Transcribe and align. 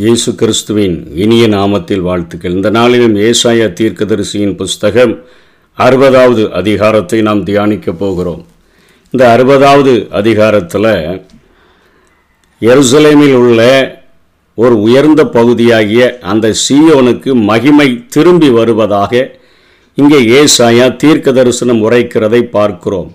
இயேசு 0.00 0.30
கிறிஸ்துவின் 0.40 0.94
இனிய 1.22 1.44
நாமத்தில் 1.54 2.04
வாழ்த்துக்கள். 2.08 2.54
இந்த 2.58 2.68
நாளிலும் 2.76 3.16
ஏசாயா 3.28 3.66
தீர்க்கதரிசியின் 3.78 4.54
புஸ்தகம் 4.60 5.12
அறுபதாவது 5.78 6.42
அதிகாரத்தை 6.60 7.18
நாம் 7.28 7.42
தியானிக்க 7.48 7.92
போகிறோம். 8.02 8.42
இந்த 9.12 9.22
அறுபதாவது 9.34 9.92
அதிகாரத்தில் 10.20 10.88
எருசலேமில் 12.62 13.36
உள்ள 13.42 13.60
ஒரு 14.54 14.76
உயர்ந்த 14.86 15.24
பகுதியாகிய 15.36 16.18
அந்த 16.32 16.54
சீயோனுக்கு 16.64 17.32
மகிமை 17.50 17.88
திரும்பி 18.16 18.50
வருவதாக 18.58 19.22
இங்கே 19.94 20.20
ஏசாயா 20.40 20.88
தீர்க்க 21.04 21.38
தரிசனம் 21.40 21.84
உரைக்கிறதை 21.88 22.42
பார்க்கிறோம். 22.58 23.10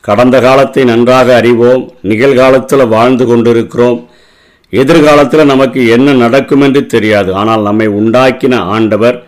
கடந்த 0.00 0.38
காலத்தை 0.48 0.84
நன்றாக 0.94 1.28
அறிவோம். 1.42 1.84
நிகழ்காலத்தில் 2.12 2.92
வாழ்ந்து 2.96 3.26
கொண்டிருக்கிறோம். 3.32 4.00
எதிர்காலத்தில் 4.80 5.50
நமக்கு 5.52 5.80
என்ன 5.96 6.14
நடக்கும் 6.24 6.64
என்று 6.66 6.82
தெரியாது. 6.94 7.30
ஆனால் 7.40 7.66
நம்மை 7.68 7.86
உண்டாக்கின 8.00 8.60
ஆண்டவர் 8.76 9.18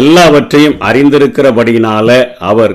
எல்லாவற்றையும் 0.00 0.76
அறிந்திருக்கிறபடியினால 0.88 2.08
அவர் 2.50 2.74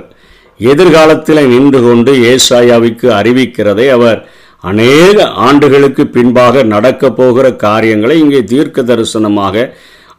எதிர்காலத்தில் 0.59 1.49
நின்று 1.53 1.79
கொண்டு 1.87 2.11
ஏசாயாவுக்கு 2.31 3.07
அறிவிக்கிறதை 3.19 3.85
அவர் 3.97 4.19
அநேக 4.63 5.25
ஆண்டுகளுக்கு 5.45 6.03
பின்பாக 6.15 6.63
நடக்கப் 6.73 7.17
போகிற 7.19 7.45
காரியங்களை 7.65 8.15
இங்கே 8.23 8.41
தீர்க்க 8.51 8.81
தரிசனமாக 8.89 9.65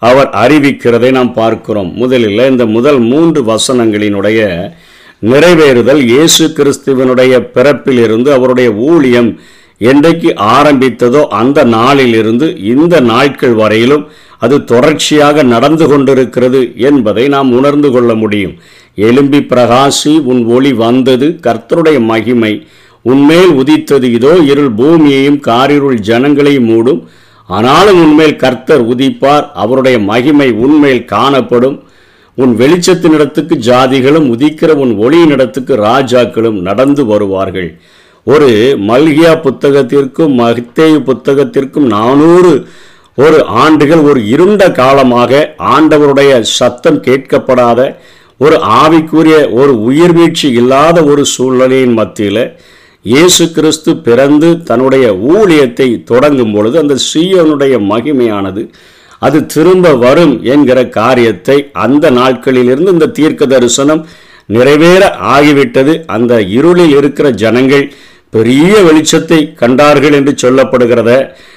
அவர் 0.09 0.31
அறிவிக்கிறதை 0.45 1.11
நாம் 1.17 1.33
பார்க்கிறோம். 1.41 1.91
முதலில் 2.03 2.49
இந்த 2.53 2.65
முதல் 2.77 3.01
மூன்று 3.13 3.41
வசனங்களினுடைய 3.53 4.41
நிறைவேறுதல் 5.31 6.03
இயேசு 6.13 6.45
கிறிஸ்துவனுடைய 6.57 7.35
பிறப்பிலிருந்து 7.57 8.31
அவருடைய 8.37 8.71
ஊழியம் 8.91 9.31
என்றைக்கு 9.91 10.31
ஆரம்பித்ததோ 10.57 11.23
அந்த 11.41 11.59
நாளிலிருந்து 11.77 12.47
இந்த 12.73 12.95
நாட்கள் 13.13 13.55
வரையிலும் 13.61 14.05
அது 14.45 14.57
தொடர்ச்சியாக 14.73 15.43
நடந்து 15.55 15.87
கொண்டிருக்கிறது 15.89 16.61
என்பதை 16.89 17.25
நாம் 17.35 17.51
உணர்ந்து 17.59 17.89
கொள்ள 17.95 18.13
முடியும். 18.23 18.55
எலும்பி 19.07 19.41
பிரகாசி 19.53 20.15
உன் 20.31 20.43
ஒளி 20.55 20.73
வந்தது 20.85 21.27
கர்த்தருடைய 21.47 21.99
மகிமை 22.11 22.53
உன்மேல் 23.05 23.53
உதித்தது. 23.61 24.07
இதோ 24.19 24.33
இருள் 24.53 24.73
பூமியையும் 24.81 25.39
காரிருள் 25.49 25.99
ஜனங்களையும் 26.11 26.69
மூடும். 26.73 27.01
ஆனாலும் 27.49 28.01
உன்மேல் 28.05 28.37
கர்த்தர் 28.37 28.85
உதிப்பார் 28.93 29.47
அவருடைய 29.63 29.97
மகிமை 30.11 30.49
உன்மேல் 30.65 31.03
காணப்படும். 31.15 31.79
உன் 32.39 32.53
வெளிச்சத்தினிடத்துக்கு 32.61 33.55
ஜாதிகளும் 33.69 34.29
உதிக்கிற 34.35 34.71
உன் 34.85 34.93
ஒளியினிடத்துக்கு 35.05 35.75
ராஜாக்களும் 35.89 36.61
நடந்து 36.69 37.05
வருவார்கள். 37.07 37.71
ஒரு 38.27 38.49
மல்கியா 38.89 39.33
புத்தகத்திற்கும் 39.41 40.35
மகித்தேயு 40.41 40.99
புத்தகத்திற்கும் 41.01 41.87
நானூறு 41.87 42.53
ஒரு 43.15 43.45
ஆண்டுகள் 43.45 44.01
ஒரு 44.01 44.27
இருண்ட 44.27 44.73
காலமாக 44.73 45.55
ஆண்டவருடைய 45.59 46.41
சத்தம் 46.41 47.01
கேட்கப்படாத 47.01 47.81
ஒரு 48.37 48.57
ஆவிக்குரிய 48.57 49.53
ஒரு 49.53 49.73
உயிர் 49.81 50.13
வீழ்ச்சி 50.13 50.51
இல்லாத 50.51 51.05
ஒரு 51.05 51.25
சூழ்நிலையின் 51.25 51.93
மத்தியில் 51.93 52.45
இயேசு 53.05 53.45
கிறிஸ்து 53.53 53.97
பிறந்து 53.97 54.63
தன்னுடைய 54.63 55.13
ஊழியத்தை 55.13 56.05
தொடங்கும் 56.05 56.53
பொழுது 56.53 56.79
அந்த 56.79 56.97
சீயனுடைய 57.13 57.75
மகிமையானது 57.91 58.63
அது 59.19 59.47
திரும்ப 59.47 59.95
வரும் 59.95 60.43
என்கிற 60.43 60.89
காரியத்தை 60.89 61.71
அந்த 61.73 62.11
நாட்களிலிருந்து 62.11 62.93
இந்த 62.93 63.07
தீர்க்க 63.07 63.47
தரிசனம் 63.47 64.07
நிறைவேற 64.47 65.03
ஆகிவிட்டது. 65.35 65.93
அந்த 66.07 66.41
இருளில் 66.41 66.97
இருக்கிற 66.97 67.31
ஜனங்கள் 67.31 67.93
பெரிய 68.33 68.75
வெளிச்சத்தை 68.83 69.39
கண்டார்கள் 69.55 70.13
என்று 70.13 70.33
சொல்லப்படுகிறத 70.43 71.11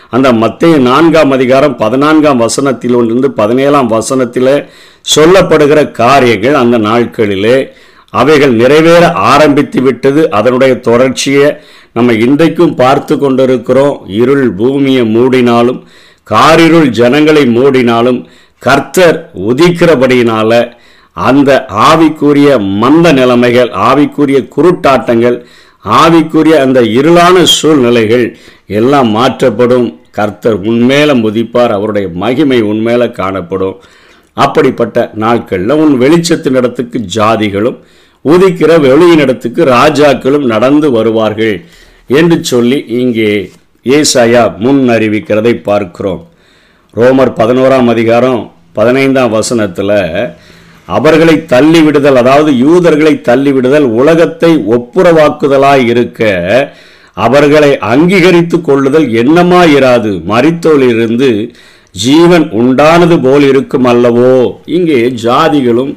அந்த 0.09 0.33
மத்திய 0.33 0.77
நான்காம் 0.77 1.31
அதிகாரம் 1.31 1.77
பதினான்காம் 1.77 2.37
வசனத்தில் 2.37 2.95
இருந்து 3.05 3.31
பதினேழாம் 3.31 3.87
வசனத்தில் 3.87 4.69
சொல்லப்படுகிற 5.15 5.91
காரியங்கள் 5.91 6.53
அந்த 6.53 6.77
நாட்களிலே 6.77 7.57
அவைகள் 8.09 8.53
நிறைவேற 8.53 9.03
ஆரம்பித்து 9.11 9.81
விட்டது. 9.81 10.21
அதனுடைய 10.31 10.73
தொடர்ச்சியை 10.79 11.47
நம்ம 11.93 12.13
இன்றைக்கும் 12.13 12.75
பார்த்து 12.75 13.17
கொண்டிருக்கிறோம். 13.17 13.97
இருள் 14.07 14.53
பூமியை 14.53 15.03
மூடினாலும் 15.15 15.79
காரிருள் 16.23 16.89
ஜனங்களை 16.89 17.43
மூடினாலும் 17.57 18.19
கர்த்தர் 18.57 19.29
உதிக்கிறபடியினால 19.49 20.51
அந்த 21.13 21.65
ஆவிக்குரிய 21.89 22.49
மந்த 22.83 23.07
நிலைமைகள் 23.13 23.69
ஆவிக்குரிய 23.89 24.39
குருட்டாட்டங்கள் 24.55 25.37
ஆவிக்குரிய 25.99 26.55
அந்த 26.65 26.81
இருளான 26.97 27.43
சூழ்நிலைகள் 27.57 28.25
எல்லாம் 28.79 29.09
மாற்றப்படும். 29.09 29.87
கர்த்தர் 30.17 30.57
உன்மேல 30.61 31.13
முதிப்பார் 31.21 31.73
அவருடைய 31.77 32.07
மகிமை 32.21 32.59
உன்மேல 32.63 33.11
காணப்படும். 33.11 33.77
அப்படிப்பட்ட 34.33 35.11
நாட்களில் 35.13 35.73
உன் 35.83 35.93
வெளிச்சத்தினிடத்துக்கு 36.01 36.97
ஜாதிகளும் 37.15 37.77
உதிக்கிற 38.25 38.71
வெளியினிடத்துக்கு 38.85 39.61
ராஜாக்களும் 39.77 40.45
நடந்து 40.53 40.91
வருவார்கள் 40.91 41.65
என்று 42.07 42.37
சொல்லி 42.43 42.79
இங்கே 43.01 43.29
ஏசாயா 43.85 44.43
முன் 44.57 44.89
அறிவிக்கிறதை 44.89 45.53
பார்க்கிறோம். 45.69 46.27
ரோமர் 46.93 47.33
பதினோராம் 47.39 47.89
அதிகாரம் 47.93 48.41
பதினைந்தாம் 48.73 49.29
வசனத்தில் 49.29 49.97
அவர்களை 50.87 51.35
தள்ளிவிடுதல் 51.53 52.15
அதாவது 52.15 52.57
யூதர்களை 52.57 53.13
தள்ளிவிடுதல் 53.29 53.87
உலகத்தை 53.99 54.51
ஒப்புரவாக்குதலாய் 54.77 55.85
இருக்க 55.85 56.21
அவர்களை 57.13 57.77
அங்கீகரித்து 57.91 58.61
கொள்ளுதல் 58.61 59.07
என்னமாயிராது. 59.21 60.11
மறித்தோலிருந்து 60.31 61.29
ஜீவன் 61.95 62.45
உண்டானது 62.61 63.17
போல் 63.21 63.41
இருக்கும் 63.41 63.85
அல்லவோ? 63.85 64.55
இங்கே 64.65 64.99
ஜாதிகளும் 65.23 65.93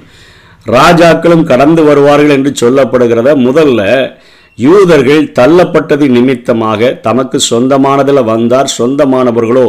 ராஜாக்களும் 0.66 1.44
கடந்து 1.44 1.82
வருவார்கள் 1.82 2.34
என்று 2.36 2.52
சொல்லப்படுகிறத 2.62 3.30
முதல்ல 3.46 4.10
யூதர்கள் 4.58 5.32
தள்ளப்பட்டது 5.38 6.06
நிமித்தமாக 6.08 6.90
தமக்கு 7.06 7.38
சொந்தமானதில் 7.50 8.28
வந்தார். 8.32 8.68
சொந்தமானவர்களோ 8.78 9.68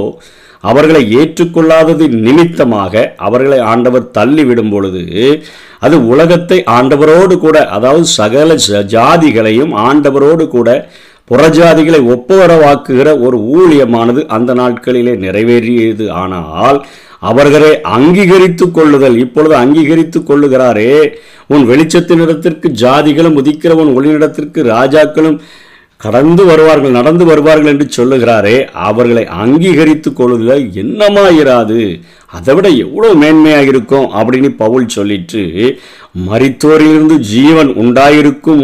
அவர்களை 0.63 1.01
ஏற்றுக்கொள்ளாதது 1.19 2.05
நிமித்தமாக 2.25 3.13
அவர்களை 3.17 3.59
ஆண்டவர் 3.59 4.11
தள்ளிவிடும் 4.17 4.71
பொழுது 4.71 5.03
அது 5.79 6.07
உலகத்தை 6.07 6.63
ஆண்டவரோடு 6.77 7.37
கூட 7.37 7.57
அதாவது 7.67 8.05
சகல 8.19 8.55
ஜாதிகளையும் 8.95 9.73
ஆண்டவரோடு 9.89 10.47
கூட 10.47 10.89
புறஜாதிகளை 11.31 11.99
ஒப்புவரவாக்குகிற 12.13 13.09
ஒரு 13.25 13.37
ஊழியமானது 13.57 14.21
அந்த 14.27 14.53
நாட்களிலே 14.53 15.13
நிறைவேறியது. 15.25 16.05
ஆனால் 16.09 16.77
அவர்களை 17.19 17.81
அங்கீகரித்து 17.81 18.71
கொள்ளுதல் 18.71 19.17
இப்பொழுது 19.17 19.55
அங்கீகரித்து 19.55 20.19
கொள்ளுகிறாரே. 20.19 20.93
உன் 21.47 21.65
வெளிச்சத்தினிடத்திற்கு 21.69 22.67
ஜாதிகளும் 22.83 23.37
உதிக்கிற 23.41 23.71
உன் 23.81 23.93
ஒளியிடத்திற்கு 23.97 24.59
ராஜாக்களும் 24.75 25.37
கடந்து 26.03 26.45
வருவார்கள் 26.45 26.97
நடந்து 26.97 27.23
வருவார்கள் 27.25 27.71
என்று 27.71 27.85
சொல்லுகிறாரே 27.97 28.57
அவர்களை 28.87 29.23
அங்கீகரித்து 29.41 30.09
கொள்ளுதல் 30.13 30.63
என்னமாயிராது? 30.81 31.79
அதை 32.27 32.55
விட 32.55 32.67
எவ்வளோ 32.83 33.09
மேன்மையாக 33.13 33.71
இருக்கும் 33.73 34.07
அப்படின்னு 34.19 34.49
பவுல் 34.63 34.87
சொல்லிட்டு 34.87 35.41
மரித்தோரிலிருந்து 36.29 37.17
ஜீவன் 37.33 37.71
உண்டாயிருக்கும் 37.83 38.61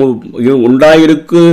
உண்டாயிருக்கு 0.67 1.43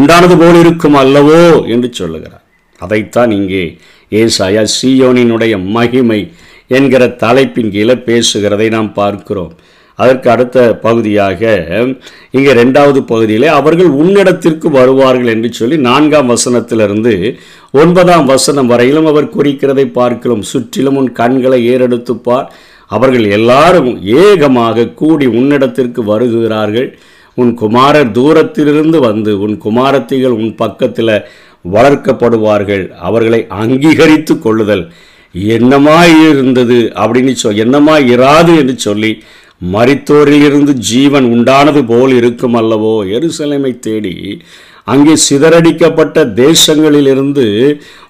உண்டானது 0.00 0.38
போல் 0.38 0.60
இருக்கும் 0.64 0.94
அல்லவோ? 0.94 1.40
என்று 1.66 1.90
சொல்லுகிறார். 1.92 2.44
அதைத்தான் 2.78 3.30
இங்கே 3.30 3.64
ஏசாயா 4.10 4.64
சீயோனினுடைய 4.76 5.54
மகிமை 5.76 6.20
என்கிற 6.68 7.08
தலைப்பின் 7.24 7.70
கீழே 7.70 7.94
பேசுகிறதை 8.08 8.70
நாம் 8.70 8.92
பார்க்கிறோம். 8.92 9.54
அதற்கு 10.02 10.28
அடுத்த 10.34 10.56
பகுதியாக 10.84 11.40
இங்கே 12.36 12.52
ரெண்டாவது 12.60 13.00
பகுதியில் 13.12 13.46
அவர்கள் 13.58 13.90
உன்னிடத்திற்கு 14.02 14.68
வருவார்கள் 14.78 15.32
என்று 15.34 15.50
சொல்லி 15.58 15.76
நான்காம் 15.88 16.30
வசனத்திலிருந்து 16.34 17.14
ஒன்பதாம் 17.80 18.26
வசனம் 18.32 18.70
வரையிலும் 18.72 19.08
அவர் 19.12 19.34
குறிக்கிறதை 19.36 19.86
பார்க்கிறோம். 19.98 20.44
சுற்றிலும் 20.52 20.98
உன் 21.00 21.10
கண்களை 21.20 21.60
ஏறெடுத்துப்பார். 21.72 22.46
அவர்கள் 22.90 23.26
எல்லாரும் 23.38 23.90
ஏகமாக 24.22 24.88
கூடி 25.00 25.26
உன்னிடத்திற்கு 25.38 26.02
வருகிறார்கள். 26.12 26.88
உன் 27.42 27.52
குமாரர் 27.62 28.14
தூரத்திலிருந்து 28.18 28.98
வந்து 29.08 29.32
உன் 29.46 29.56
குமாரத்திகள் 29.66 30.38
உன் 30.40 30.54
பக்கத்தில் 30.62 31.12
வளர்க்கப்படுவார்கள். 31.74 32.84
அவர்களை 33.08 33.40
அங்கீகரித்து 33.62 34.34
கொள்ளுதல். 34.38 34.84
என்னமாய் 35.54 36.14
இருந்தது 36.28 36.78
அப்படின்னு 37.02 37.32
சொல் 37.40 37.60
என்னமாய் 37.64 38.06
இராது 38.14 38.52
என்று 38.60 38.74
சொல்லி 38.86 39.10
மறித்தோரிலிருந்து 39.60 40.72
ஜீவன் 40.72 41.24
உண்டானது 41.24 41.86
போல் 41.86 42.12
இருக்கும் 42.12 42.54
அல்லவோ 42.54 42.94
எருசலேமை 43.16 43.78
தேடி 43.78 44.42
அங்கே 44.84 45.14
சிதறடிக்கப்பட்ட 45.28 46.18
தேசங்களிலிருந்து 46.34 47.46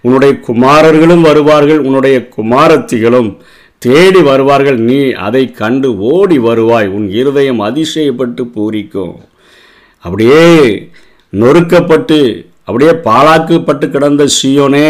உன்னுடைய 0.01 0.41
குமாரர்களும் 0.49 1.21
வருவார்கள் 1.21 1.79
உன்னுடைய 1.79 2.29
குமாரத்திகளும் 2.37 3.31
தேடி 3.79 4.21
வருவார்கள். 4.21 4.79
நீ 4.79 5.11
அதை 5.11 5.51
கண்டு 5.53 5.99
ஓடி 5.99 6.39
வருவாய் 6.39 6.89
உன் 6.89 7.09
இருதயம் 7.11 7.61
அதிசயப்பட்டு 7.61 8.45
பூரிக்கும். 8.55 9.15
அப்படியே 10.05 10.45
நொறுக்கப்பட்டு 11.33 12.47
அப்படியே 12.65 12.91
பாழாக்கப்பட்டு 12.91 13.91
கிடந்த 13.91 14.27
சியோனே 14.43 14.89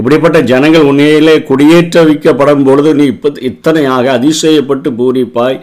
இப்படிப்பட்ட 0.00 0.38
ஜனங்கள் 0.50 0.88
உன்னையிலே 0.90 1.36
குடியேற்ற 1.48 2.04
வைக்கப்படும் 2.08 2.66
பொழுது 2.68 2.90
நீ 3.00 3.06
இப்போ 3.14 3.30
இத்தனையாக 3.48 4.06
அதிசயப்பட்டு 4.18 4.90
பூரிப்பாய் 4.98 5.58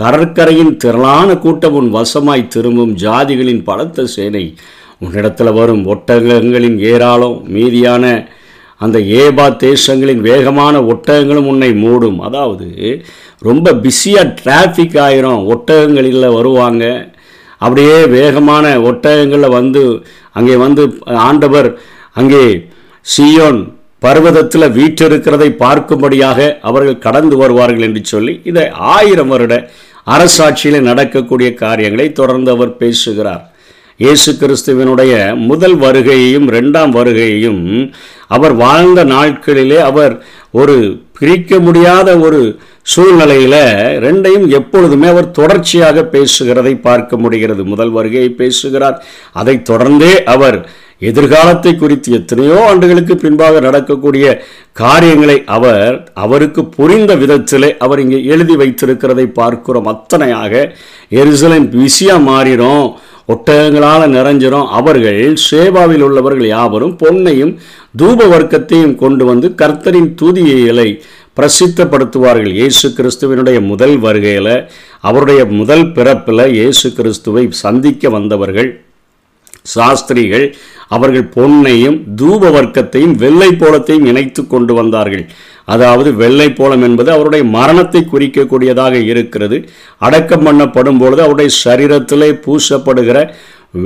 கடற்கரையின் 0.00 0.74
திரளான 0.82 1.28
கூட்டம் 1.44 1.74
உன் 1.78 1.88
வசமாய் 1.96 2.50
திரும்பும் 2.54 2.92
ஜாதிகளின் 3.02 3.64
பலத்த 3.68 4.04
சேனை 4.14 4.44
உன்னிடத்தில் 5.04 5.56
வரும் 5.58 5.82
ஒட்டகங்களின் 5.92 6.78
ஏராளம் 6.92 7.36
மீதியான 7.54 8.04
அந்த 8.84 8.98
ஏபா 9.22 9.46
தேசங்களின் 9.64 10.22
வேகமான 10.28 10.74
ஒட்டகங்களும் 10.92 11.48
உன்னை 11.52 11.70
மூடும். 11.82 12.18
அதாவது 12.28 12.68
ரொம்ப 13.48 13.74
பிஸியாக 13.84 14.34
டிராஃபிக் 14.38 14.96
ஆயிரும். 15.06 15.42
ஒட்டகங்களில் 15.54 16.34
வருவாங்க. 16.36 16.84
அப்படியே 17.64 17.98
வேகமான 18.16 18.66
ஒட்டகங்களில் 18.90 19.56
வந்து 19.58 19.82
அங்கே 20.38 20.56
வந்து 20.64 20.84
ஆண்டவர் 21.28 21.68
அங்கே 22.20 22.44
சியோன் 23.06 23.60
பர்வதத்தில் 24.02 24.74
வீற்றிருக்கிறதை 24.76 25.48
பார்க்கும்படியாக 25.62 26.58
அவர்கள் 26.60 27.04
கடந்து 27.06 27.36
வருவார்கள் 27.36 27.86
என்று 27.88 28.02
சொல்லி 28.04 28.40
இதை 28.50 28.64
ஆயிரம் 28.70 29.28
வருட 29.28 29.54
அரசாட்சியில் 30.06 30.86
நடக்கக்கூடிய 30.88 31.54
காரியங்களை 31.54 32.06
தொடர்ந்து 32.12 32.50
அவர் 32.50 32.76
பேசுகிறார். 32.76 33.42
இயேசு 33.96 34.30
கிறிஸ்துவனுடைய 34.32 35.12
முதல் 35.50 35.76
வருகையையும் 35.76 36.46
ரெண்டாம் 36.56 36.92
வருகையையும் 36.98 37.62
அவர் 38.28 38.54
வாழ்ந்த 38.54 39.00
நாட்களிலே 39.04 39.78
அவர் 39.90 40.14
ஒரு 40.60 40.76
பிரிக்க 41.18 41.58
முடியாத 41.58 42.18
ஒரு 42.18 42.40
சூழ்நிலையில் 42.82 43.60
ரெண்டையும் 44.06 44.46
எப்பொழுதுமே 44.58 45.08
அவர் 45.08 45.30
தொடர்ச்சியாக 45.30 46.08
பேசுகிறதை 46.14 46.80
பார்க்க 46.80 47.16
முடிகிறது. 47.16 47.64
முதல் 47.64 47.90
வருகையை 47.90 48.30
பேசுகிறார். 48.40 48.96
அதை 49.32 49.54
தொடர்ந்தே 49.70 50.14
அவர் 50.34 50.58
எதிர்காலத்தை 51.10 51.72
குறித்து 51.74 52.08
எத்தனையோ 52.18 52.56
ஆண்டுகளுக்கு 52.70 53.14
பின்பாக 53.22 53.60
நடக்கக்கூடிய 53.66 54.26
காரியங்களை 54.80 55.36
அவர் 55.56 55.94
அவருக்கு 56.24 56.62
புரிந்த 56.76 57.12
விதத்திலே 57.22 57.70
அவர் 57.84 58.02
இங்கே 58.04 58.20
எழுதி 58.34 58.56
வைத்திருக்கிறதை 58.62 59.26
பார்க்கிறோம். 59.40 59.88
அத்தனையாக 59.94 60.52
எருசலேம் 61.22 61.66
பிஸியாக 61.74 62.26
மாறிடும் 62.28 62.84
ஒட்டகங்களால் 63.32 64.14
நிறைஞ்சிரும். 64.14 64.70
அவர்கள் 64.78 65.20
சேவாவில் 65.48 66.04
உள்ளவர்கள் 66.06 66.48
யாவரும் 66.54 66.94
பொன்னையும் 67.02 67.52
தூப 68.00 68.26
வர்க்கத்தையும் 68.34 68.94
கொண்டு 69.02 69.24
வந்து 69.30 69.48
கர்த்தரின் 69.60 70.10
தூதியலை 70.20 70.88
பிரசித்தப்படுத்துவார்கள். 71.38 72.54
இயேசு 72.60 72.86
கிறிஸ்துவனுடைய 72.96 73.58
முதல் 73.72 73.96
வருகையில் 74.06 74.54
அவருடைய 75.10 75.42
முதல் 75.58 75.86
பிறப்பில் 75.98 76.46
இயேசு 76.58 76.88
கிறிஸ்துவை 76.98 77.44
சந்திக்க 77.64 78.10
வந்தவர்கள். 78.16 78.70
சாஸ்திரிகள் 79.64 80.46
அவர்கள் 80.88 81.30
பொன்னையும் 81.36 81.98
தூப 82.20 82.50
வர்க்கத்தையும் 82.56 83.14
வெள்ளை 83.22 83.50
போலத்தையும் 83.52 84.08
இணைத்து 84.12 84.42
கொண்டு 84.46 84.74
வந்தார்கள். 84.74 85.24
அதாவது 85.64 86.14
வெள்ளை 86.14 86.48
போலம் 86.58 86.84
என்பது 86.88 87.10
அவருடைய 87.12 87.44
மரணத்தை 87.56 88.00
குறிக்கக்கூடியதாக 88.04 88.94
இருக்கிறது. 89.12 89.58
அடக்கம் 89.98 90.46
பண்ணப்படும் 90.46 91.00
பொழுது 91.02 91.22
அவருடைய 91.22 91.50
சரீரத்திலே 91.64 92.30
பூசப்படுகிற 92.46 93.18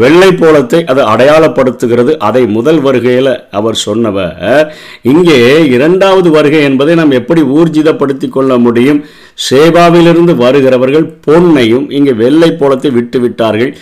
வெள்ளை 0.00 0.28
போலத்தை 0.32 0.78
அது 0.92 1.02
அடையாளப்படுத்துகிறது. 1.02 2.12
அதை 2.28 2.46
முதல் 2.46 2.80
வருகையில் 2.86 3.32
அவர் 3.58 3.74
சொன்னவர். 3.74 4.72
இங்கே 5.12 5.68
இரண்டாவது 5.74 6.30
வருகை 6.30 6.62
என்பதை 6.62 6.94
நாம் 6.94 7.18
எப்படி 7.20 7.42
ஊர்ஜிதப்படுத்தி 7.42 8.28
கொள்ள 8.28 8.58
முடியும்? 8.58 9.04
சேவாவிலிருந்து 9.50 10.34
வருகிறவர்கள் 10.34 11.06
பொன்னையும் 11.26 11.86
இங்கே 11.90 12.12
வெள்ளை 12.22 12.50
போலத்தை 12.52 12.90
விட்டு 12.90 13.20
விட்டார்கள். 13.20 13.72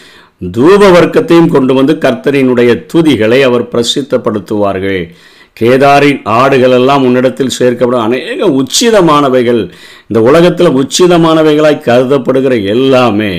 தூப 0.50 0.91
வர்க்கத்தையும் 0.91 1.49
கொண்டு 1.49 1.75
வந்து 1.75 1.93
கர்த்தரினுடைய 1.94 2.70
துதிகளை 2.93 3.41
அவர் 3.43 3.69
பிரசித்தப்படுத்துவார்கள். 3.69 5.14
கேதாரின் 5.56 6.20
ஆடுகள் 6.34 6.72
எல்லாம் 6.72 7.04
உன்னிடத்தில் 7.04 7.56
சேர்க்கப்படும் 7.56 8.04
அநேக 8.04 8.46
உச்சிதமானவைகள் 8.54 9.60
இந்த 10.06 10.20
உலகத்தில் 10.20 10.76
உச்சிதமானவைகளாய் 10.76 11.84
கருதப்படுகிற 11.84 12.54
எல்லாமே 12.66 13.32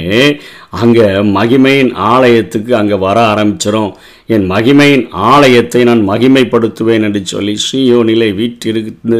அங்கே 0.77 1.07
மகிமையின் 1.31 1.91
ஆலயத்துக்கு 2.05 2.71
அங்கே 2.75 2.97
வர 2.97 3.17
ஆரம்பிச்சிடும் 3.25 3.91
என் 4.27 4.45
மகிமையின் 4.45 5.05
ஆலயத்தை 5.27 5.81
நான் 5.83 6.03
மகிமைப்படுத்துவேன் 6.09 7.05
என்று 7.07 7.21
சொல்லி 7.25 7.55
ஸ்ரீயோனிலை 7.65 8.29
வீட்டிருந்து 8.33 9.19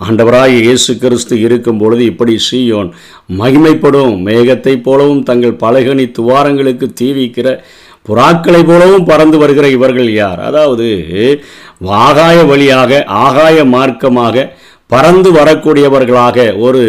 ஆண்டவராய் 0.00 0.56
இயேசு 0.60 0.92
கிறிஸ்து 0.98 1.36
இருக்கும் 1.40 1.78
பொழுது 1.78 2.02
இப்படி 2.04 2.34
ஸ்ரீயோன் 2.44 2.90
மகிமைப்படும் 3.38 4.14
மேகத்தைப் 4.22 4.84
போலவும் 4.84 5.22
தங்கள் 5.22 5.60
பலகனி 5.62 6.04
துவாரங்களுக்கு 6.10 6.88
தீவிக்கிற 7.00 7.48
புறாக்களை 8.08 8.60
போலவும் 8.66 9.04
பறந்து 9.04 9.38
வருகிற 9.38 9.68
இவர்கள் 9.68 10.12
யார்? 10.12 10.40
அதாவது 10.40 10.88
ஆகாய 11.86 12.44
வழியாக 12.44 13.04
ஆகாய 13.06 13.64
மார்க்கமாக 13.64 14.48
பறந்து 14.86 15.32
வரக்கூடியவர்களாக 15.32 16.58
ஒரு 16.58 16.84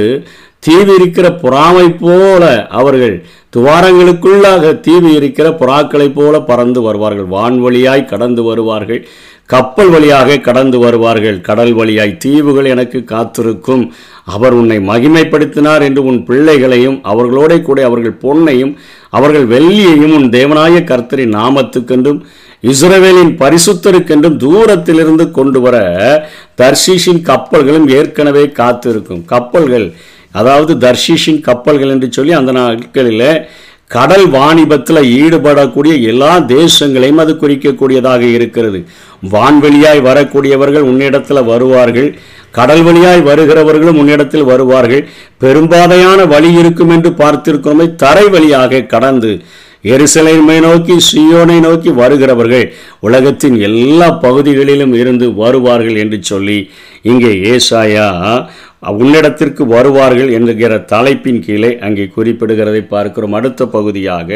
தீவி 0.60 0.94
இருக்கிற 0.94 1.28
புறாமை 1.44 1.86
போல 2.00 2.44
அவர்கள் 2.70 3.26
துவாரங்களுக்குள்ளாக 3.58 4.80
தீவி 4.80 5.12
இருக்கிற 5.14 5.48
புறாக்களைப் 5.60 6.16
போல 6.16 6.42
பறந்து 6.42 6.82
வருவார்கள். 6.82 7.28
வான்வழியாய் 7.32 8.06
கடந்து 8.06 8.44
வருவார்கள். 8.44 9.08
கப்பல் 9.50 9.90
வழியாக 9.90 10.38
கடந்து 10.48 10.78
வருவார்கள். 10.80 11.38
கடல் 11.42 11.74
வழியாய் 11.74 12.20
தீவுகள் 12.24 12.68
எனக்கு 12.74 13.00
காத்திருக்கும். 13.04 13.84
அவர் 14.36 14.54
உன்னை 14.54 14.78
மகிமைப்படுத்தினார் 14.90 15.84
என்று 15.88 16.02
உன் 16.10 16.20
பிள்ளைகளையும் 16.26 16.98
அவர்களோட 17.12 17.54
கூட 17.62 17.80
அவர்கள் 17.86 18.20
பொன்னையும் 18.24 18.74
அவர்கள் 19.10 19.48
வெள்ளியையும் 19.48 20.14
உன் 20.18 20.30
தேவனாய 20.38 20.76
கர்த்தரின் 20.92 21.36
நாமத்துக்கென்றும் 21.40 22.20
இஸ்ரவேலின் 22.72 23.34
பரிசுத்தருக்கென்றும் 23.42 24.38
தூரத்திலிருந்து 24.38 25.26
கொண்டு 25.32 25.62
வர 25.62 25.78
தர்ஷீஷின் 26.62 27.22
கப்பல்களும் 27.32 27.88
ஏற்கனவே 27.98 28.46
காத்திருக்கும். 28.62 29.24
கப்பல்கள் 29.26 29.88
அதாவது 30.40 30.74
தர்ஷீஷின் 30.86 31.42
கப்பல்கள் 31.42 31.94
என்று 31.96 32.08
சொல்லி 32.12 32.34
அந்த 32.40 32.52
நாட்களில் 32.52 33.30
கடல் 33.92 34.26
வாணிபத்தில் 34.30 35.02
ஈடுபடக்கூடிய 35.20 35.94
எல்லா 36.12 36.32
தேசங்களையும் 36.56 37.22
அது 37.24 37.34
குறிக்கக்கூடியதாக 37.36 38.24
இருக்கிறது. 38.38 38.80
வான்வெளியாய் 39.34 40.02
வரக்கூடியவர்கள் 40.08 40.86
உன்னிடத்தில் 40.90 41.48
வருவார்கள். 41.52 42.10
கடல் 42.58 42.84
வழியாய் 42.88 43.24
வருகிறவர்களும் 43.30 44.00
உன்னிடத்தில் 44.02 44.50
வருவார்கள். 44.52 45.04
பெரும்பாதையான 45.44 46.20
வழி 46.34 46.52
இருக்கும் 46.62 46.94
என்று 46.96 47.12
பார்த்திருக்கிறோமே 47.22 47.88
தரை 47.96 48.28
வழியாக 48.36 48.86
கடந்து 48.94 49.32
எருசலேமை 49.92 50.56
நோக்கி 50.66 50.96
சியோனை 51.10 51.58
நோக்கி 51.66 51.92
வருகிறவர்கள் 52.00 52.66
உலகத்தின் 53.08 53.58
எல்லா 53.68 54.08
பகுதிகளிலும் 54.26 54.94
இருந்து 54.94 55.28
வருவார்கள் 55.34 56.00
என்று 56.04 56.18
சொல்லி 56.24 56.58
இங்கே 57.12 57.32
ஏசாயா 57.52 58.08
உன்னிடத்திற்கு 58.84 59.64
வருவார்கள் 59.68 60.30
என்கிற 60.32 60.78
தலைப்பின் 60.78 61.42
கீழே 61.46 61.78
அங்கே 61.80 62.06
குறிப்பிடுகிறதை 62.16 62.88
பார்க்கிறோம். 62.88 63.34
அடுத்த 63.34 63.66
பகுதியாக 63.66 64.30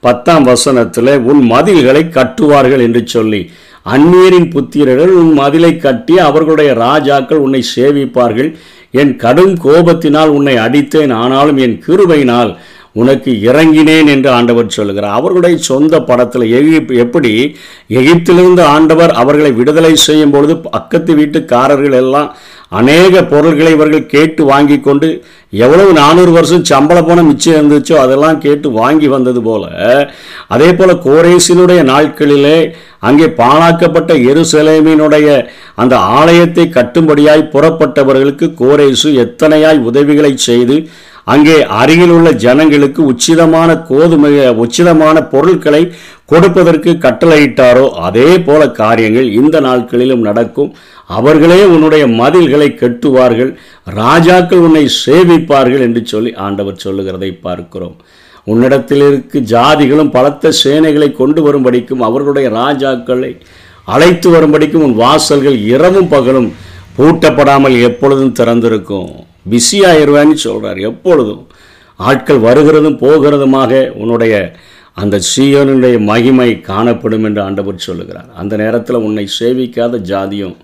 பத்தாம் 0.00 0.42
வசனத்தில் 0.42 1.12
உன் 1.20 1.42
மதில்களை 1.50 2.02
கட்டுவார்கள் 2.08 2.80
என்று 2.80 3.06
சொல்லி 3.06 3.50
அந்நியரின் 3.86 4.50
புத்திரர்கள் 4.54 5.12
உன் 5.20 5.32
மதிலை 5.32 5.76
கட்டி 5.76 6.18
அவர்களுடைய 6.18 6.74
ராஜாக்கள் 6.74 7.36
உன்னை 7.36 7.62
சேவிப்பார்கள். 7.76 8.50
என் 8.90 9.16
கடும் 9.16 9.54
கோபத்தினால் 9.64 10.28
உன்னை 10.28 10.56
அடித்தேன். 10.56 11.12
ஆனாலும் 11.12 11.56
என் 11.56 11.82
கிருபையினால் 11.86 12.52
உனக்கு 12.92 13.30
இறங்கினேன் 13.40 14.06
என்று 14.06 14.30
ஆண்டவர் 14.30 14.66
சொல்கிறார் 14.68 15.16
அவர்களுடைய 15.18 15.56
சொந்த 15.58 16.00
படத்தில் 16.00 16.44
எகிப் 16.58 16.90
எப்படி 16.94 17.30
எகிப்திலிருந்து 17.90 18.62
ஆண்டவர் 18.62 19.12
அவர்களை 19.12 19.52
விடுதலை 19.52 19.92
செய்யும் 19.96 20.30
பொழுது 20.30 20.56
பக்கத்து 20.56 21.14
வீட்டுக்காரர்கள் 21.14 21.92
எல்லாம் 21.92 22.28
அநேக 22.72 23.22
பொருள்களை 23.24 23.72
இவர்கள் 23.72 24.10
கேட்டு 24.12 24.42
வாங்கி 24.44 24.76
கொண்டு 24.80 25.08
எவ்வளவு 25.56 25.90
நானூறு 25.92 26.30
வருஷம் 26.30 26.64
சம்பள 26.64 26.98
பணம் 27.02 27.28
மிச்சம் 27.28 27.56
இருந்துச்சோ 27.56 27.96
அதெல்லாம் 27.96 28.38
கேட்டு 28.38 28.68
வாங்கி 28.72 29.08
வந்தது 29.08 29.40
போல 29.42 29.64
அதே 30.48 30.70
போல 30.72 30.92
கோரேசினுடைய 31.04 31.80
நாட்களிலே 31.84 32.58
அங்கே 33.00 33.28
பாழாக்கப்பட்ட 33.34 34.12
எருசலேமினுடைய 34.26 35.28
அந்த 35.74 35.94
ஆலயத்தை 36.16 36.66
கட்டும்படியாய் 36.70 37.50
புறப்பட்டவர்களுக்கு 37.52 38.48
கோரேசு 38.54 39.10
எத்தனையாய் 39.24 39.80
உதவிகளை 39.82 40.32
செய்து 40.42 40.76
அங்கே 41.26 41.56
அருகில் 41.74 42.12
உள்ள 42.12 42.28
ஜனங்களுக்கு 42.44 43.02
உச்சிதமான 43.06 43.70
கோதுமை 43.82 44.30
உச்சிதமான 44.62 45.16
பொருட்களை 45.28 45.82
கொடுப்பதற்கு 46.32 46.90
கட்டளையிட்டாரோ 47.04 47.84
அதே 48.06 48.28
போல 48.46 48.62
காரியங்கள் 48.80 49.28
இந்த 49.40 49.56
நாட்களிலும் 49.66 50.26
நடக்கும். 50.28 50.70
அவர்களே 51.18 51.60
உன்னுடைய 51.74 52.04
மதில்களை 52.20 52.68
கெட்டுவார்கள். 52.80 53.50
ராஜாக்கள் 54.00 54.64
உன்னை 54.66 54.84
சேவிப்பார்கள் 55.04 55.84
என்று 55.86 56.02
சொல்லி 56.12 56.30
ஆண்டவர் 56.46 56.82
சொல்லுகிறதை 56.84 57.30
பார்க்கிறோம். 57.46 57.96
உன்னிடத்தில் 58.52 59.04
இருக்கு 59.08 59.38
ஜாதிகளும் 59.54 60.14
பலத்த 60.14 60.52
சேனைகளை 60.62 61.08
கொண்டு 61.20 61.40
வரும்படிக்கும் 61.46 62.06
அவர்களுடைய 62.08 62.48
ராஜாக்களை 62.60 63.32
அழைத்து 63.94 64.28
வரும்படிக்கும் 64.34 64.84
உன் 64.86 64.96
வாசல்கள் 65.04 65.58
இரவும் 65.74 66.10
பகலும் 66.14 66.48
பூட்டப்படாமல் 66.96 67.76
எப்பொழுதும் 67.88 68.36
திறந்திருக்கும். 68.40 69.10
பிஸியாயிருவேன்னு 69.52 70.36
சொல்கிறார் 70.46 70.80
எப்பொழுதும். 70.90 71.42
ஆட்கள் 72.08 72.44
வருகிறதும் 72.48 73.00
போகிறதுமாக 73.04 73.72
உன்னுடைய 74.02 74.34
அந்த 74.96 75.16
சீயோனுடைய 75.32 75.96
மகிமை 76.10 76.60
காணப்படும் 76.60 77.24
என்று 77.24 77.40
ஆண்டவர் 77.42 77.86
சொல்லுகிறார். 77.86 78.28
அந்த 78.34 78.56
நேரத்தில் 78.56 79.04
உன்னை 79.06 79.26
சேவிக்காத 79.38 80.00
ஜாதியும் 80.10 80.56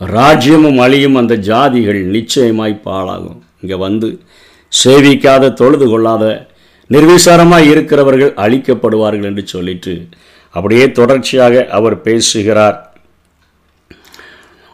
ராஜ்யமும் 0.00 0.78
அழியும் 0.84 1.14
அந்த 1.14 1.34
ஜாதிகள் 1.48 2.00
நிச்சயமாய் 2.16 2.82
பாழாகும். 2.84 3.40
இங்கே 3.62 3.78
வந்து 3.86 4.08
சேவிக்காத 4.72 5.52
தொழுது 5.52 5.86
கொள்ளாத 5.88 6.24
நிர்விசாரமாக 6.90 7.70
இருக்கிறவர்கள் 7.72 8.32
அழிக்கப்படுவார்கள் 8.44 9.28
என்று 9.30 9.44
சொல்லிட்டு 9.46 9.94
அப்படியே 10.54 10.86
தொடர்ச்சியாக 10.92 11.64
அவர் 11.78 11.96
பேசுகிறார். 12.02 12.78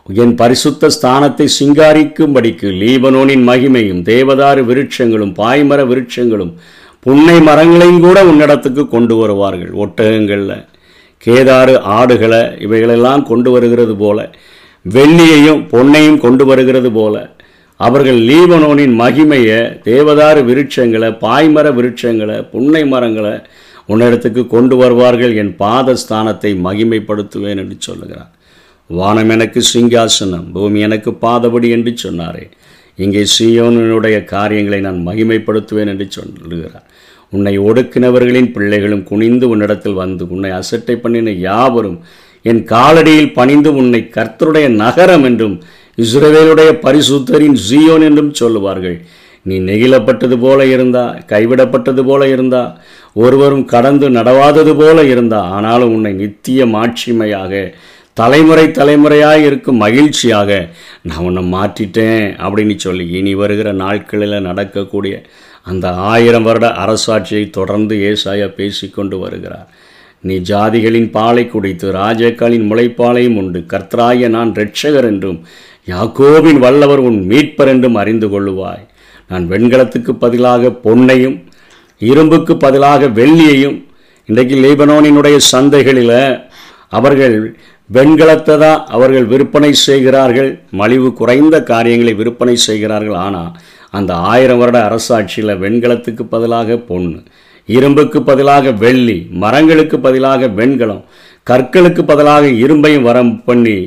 என் 0.07 0.35
பரிசுத்த 0.35 0.89
ஸ்தானத்தை 0.97 1.47
சிங்காரிக்கும்படிக்கு 1.59 2.69
லீபனோனின் 2.83 3.45
மகிமையும் 3.49 4.03
தேவதாரு 4.11 4.63
விருட்சங்களும் 4.71 5.33
பாய்மர 5.39 5.81
விருட்சங்களும் 5.87 6.53
புன்னை 7.07 7.37
மரங்களையும் 7.49 8.05
கூட 8.07 8.19
உன்னிடத்துக்கு 8.31 8.85
கொண்டு 8.95 9.15
வருவார்கள். 9.17 9.73
ஒட்டகங்களில் 9.83 10.65
கேதாறு 11.23 11.75
ஆடுகளை 11.99 12.43
இவைகளெல்லாம் 12.65 13.23
கொண்டு 13.31 13.51
வருகிறது 13.55 13.95
போல 14.03 14.19
வெள்ளியையும் 14.97 15.63
பொன்னையும் 15.73 16.19
கொண்டு 16.25 16.45
வருகிறது 16.51 16.91
போல 16.99 17.15
அவர்கள் 17.81 18.19
லீபனோனின் 18.29 18.95
மகிமையை 19.01 19.59
தேவதாறு 19.87 20.41
விருட்சங்களை 20.51 21.09
பாய்மர 21.25 21.67
விருட்சங்களை 21.79 22.37
புன்னை 22.53 22.83
மரங்களை 22.93 23.35
உன்னிடத்துக்கு 23.93 24.43
கொண்டு 24.55 24.75
வருவார்கள் 24.77 25.35
என் 25.43 25.53
பாதஸ்தானத்தை 25.59 26.51
மகிமைப்படுத்துவேன் 26.67 27.61
என்று 27.63 27.77
சொல்லுகிறார். 27.79 28.33
வானம் 28.91 29.31
எனக்கு 29.35 29.61
சிங்காசனம் 29.73 30.47
பூமி 30.55 30.81
எனக்கு 30.87 31.11
பாதபடி 31.25 31.69
என்று 31.77 31.93
சொன்னாரே. 32.05 32.45
இங்கே 32.99 33.23
சீயோனுடைய 33.35 34.19
காரியங்களை 34.35 34.81
நான் 34.87 35.01
மகிமைப்படுத்துவேன் 35.09 35.91
என்று 35.93 36.07
சொல்லுகிறார். 36.17 36.87
உன்னை 37.33 37.55
ஒடுக்கினவர்களின் 37.69 38.53
பிள்ளைகளும் 38.55 39.05
குனிந்து 39.11 39.47
உன்னிடத்தில் 39.53 39.99
வந்து 40.03 40.25
உன்னை 40.35 40.51
அசட்டை 40.61 40.97
பண்ணின 40.97 41.35
யாவரும் 41.49 41.99
என் 42.45 42.63
காலடியில் 42.73 43.35
பணிந்து 43.39 43.71
உன்னை 43.81 44.01
கர்த்தருடைய 44.17 44.67
நகரம் 44.83 45.25
என்றும் 45.31 45.57
இஸ்ரவேலுடைய 45.99 46.71
பரிசுத்தரின் 46.85 47.57
ஜியோன் 47.69 48.05
என்றும் 48.09 48.33
சொல்லுவார்கள். 48.41 48.97
நீ 49.47 49.57
நெகிழப்பட்டது 49.69 50.37
போல 50.45 50.61
இருந்தா 50.75 51.03
கைவிடப்பட்டது 51.33 52.03
போல 52.09 52.23
இருந்தா 52.29 52.63
ஒருவரும் 53.25 53.65
கடந்து 53.73 54.07
நடவாதது 54.17 54.73
போல 54.81 55.05
இருந்தா 55.13 55.41
ஆனாலும் 55.57 55.93
உன்னை 55.97 56.13
நித்திய 56.23 56.67
மாட்சிமையாக 56.67 57.53
தலைமுறை 58.17 58.65
தலைமுறையாக 58.71 59.39
இருக்கும் 59.39 59.83
மகிழ்ச்சியாக 59.85 60.51
நான் 61.03 61.25
உன்னை 61.29 61.43
மாற்றிட்டேன் 61.55 62.23
அப்படின்னு 62.45 62.77
சொல்லி 62.77 63.05
இனி 63.19 63.33
வருகிற 63.35 63.69
நாட்களில் 63.73 64.45
நடக்கக்கூடிய 64.49 65.15
அந்த 65.63 65.87
ஆயிரம் 66.13 66.47
வருட 66.49 66.67
அரசாட்சியை 66.85 67.45
தொடர்ந்து 67.51 67.95
ஏசாயா 68.11 68.49
பேசிக்கொண்டு 68.61 69.17
வருகிறார். 69.19 69.69
நீ 70.21 70.35
ஜாதிகளின் 70.51 71.11
பாலை 71.11 71.45
குடித்து 71.47 71.87
ராஜாக்களின் 71.93 72.67
முளைப்பாலையும் 72.71 73.39
உண்டு. 73.43 73.61
கர்த்தராய 73.73 74.29
நான் 74.29 74.53
இரட்சகர் 74.53 75.09
என்றும் 75.13 75.39
யாக்கோபின் 75.89 76.61
வல்லவர் 76.67 77.03
உன் 77.09 77.21
மீட்பர் 77.31 77.73
என்றும் 77.75 77.95
அறிந்து 77.95 78.29
கொள்ளுவாய். 78.29 78.85
நான் 79.31 79.45
வெண்கலத்துக்கு 79.51 80.13
பதிலாக 80.25 80.73
பொன்னையும் 80.87 81.37
இரும்புக்கு 82.01 82.57
பதிலாக 82.57 83.07
வெள்ளியையும் 83.21 83.77
இன்றைக்கு 84.29 84.57
லீபனோனினுடைய 84.65 85.37
சந்தைகளில் 85.53 86.19
அவர்கள் 86.93 87.37
வெண்கலத்தை 87.91 88.55
தான் 88.59 88.81
அவர்கள் 88.89 89.27
விற்பனை 89.33 89.71
செய்கிறார்கள் 89.87 90.51
மலிவு 90.81 91.09
குறைந்த 91.21 91.57
காரியங்களை 91.63 92.15
விற்பனை 92.21 92.57
செய்கிறார்கள். 92.69 93.19
ஆனால் 93.27 93.51
அந்த 93.91 94.13
ஆயிரம் 94.33 94.61
வருட 94.63 94.79
அரசாட்சியில் 94.89 95.61
வெண்கலத்துக்கு 95.65 96.25
பதிலாக 96.35 96.79
பொண்ணு 96.91 97.19
இரும்புக்கு 97.69 98.19
பதிலாக 98.23 98.73
வெள்ளி 98.83 99.19
மரங்களுக்கு 99.43 99.97
பதிலாக 100.01 100.49
வெண்கலம் 100.59 101.05
கற்களுக்கு 101.47 102.03
பதிலாக 102.11 102.45
இரும்பையும் 102.65 103.07
வரம் 103.09 103.33
பண்ணி 103.45 103.79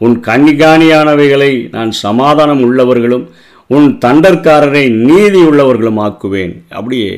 உன் 0.00 0.16
கண்ணிகாணியானவைகளை 0.28 1.52
நான் 1.76 1.92
சமாதானம் 2.04 2.62
உள்ளவர்களும் 2.66 3.26
உன் 3.70 3.88
தண்டற்காரரை 4.04 4.82
நீதி 5.08 5.40
உள்ளவர்களும் 5.50 6.00
ஆக்குவேன். 6.06 6.54
அப்படியே 6.68 7.12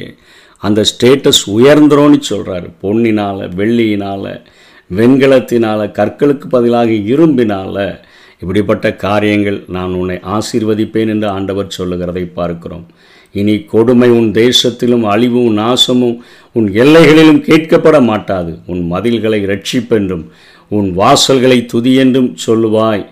அந்த 0.62 0.80
ஸ்டேட்டஸ் 0.90 1.42
உயர்ந்துரும்னு 1.56 2.20
சொல்கிறாரு 2.30 2.68
பொன்னினால் 2.82 3.42
வெள்ளியினால் 3.58 4.30
வெண்கலத்தினால் 4.96 5.92
கற்களுக்கு 5.98 6.46
பதிலாக 6.48 6.90
இரும்பினால் 6.90 7.98
இப்படிப்பட்ட 8.40 8.94
காரியங்கள் 8.94 9.64
நான் 9.68 9.92
உன்னை 9.92 10.16
ஆசீர்வதிப்பேன் 10.16 11.08
என்று 11.08 11.28
ஆண்டவர் 11.28 11.68
சொல்லுகிறதை 11.68 12.24
பார்க்கிறோம். 12.24 12.86
இனி 13.32 13.54
கொடுமை 13.62 14.10
உன் 14.10 14.30
தேசத்திலும் 14.32 15.02
அழிவும் 15.02 15.56
நாசமும் 15.58 16.16
உன் 16.52 16.68
எல்லைகளிலும் 16.72 17.42
கேட்கப்பட 17.42 18.02
மாட்டாது. 18.02 18.58
உன் 18.66 18.92
மதில்களை 18.92 19.40
ரட்சிப்பென்றும் 19.46 20.24
உன் 20.68 20.98
வாசல்களை 20.98 21.66
துதியென்றும் 21.72 22.34
சொல்லுவாய். 22.46 23.04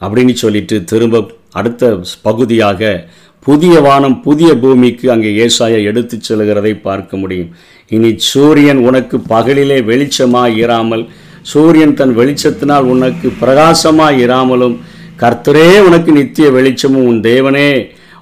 அப்படின்னு 0.00 0.32
சொல்லிட்டு 0.32 0.84
திரும்ப 0.84 1.26
அடுத்த 1.52 2.00
பகுதியாக 2.22 3.08
புதிய 3.40 3.80
வானம் 3.80 4.22
புதிய 4.22 4.54
பூமிக்கு 4.54 5.10
அங்கே 5.10 5.46
ஏசாய 5.46 5.82
எடுத்துச் 5.82 6.32
செல்கிறதை 6.32 6.80
பார்க்க 6.80 7.16
முடியும். 7.16 7.50
இனி 7.90 8.10
சூரியன் 8.30 8.80
உனக்கு 8.88 9.16
பகலிலே 9.28 9.78
வெளிச்சமாக 9.90 10.56
இராமல் 10.56 11.04
சூரியன் 11.42 11.94
தன் 11.94 12.14
வெளிச்சத்தினால் 12.18 12.86
உனக்கு 12.92 13.28
பிரகாசமாக 13.40 14.22
இராமலும் 14.26 14.76
கர்த்தரே 15.22 15.68
உனக்கு 15.78 16.12
நித்திய 16.12 16.46
வெளிச்சமும் 16.50 17.06
உன் 17.06 17.20
தேவனே 17.20 17.70